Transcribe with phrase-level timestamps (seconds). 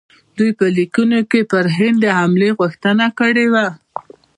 [0.37, 3.67] دوی په لیکونو کې پر هند د حملې غوښتنه کړې وه.